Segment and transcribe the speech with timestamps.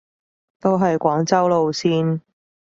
[0.59, 2.21] 都係廣州路線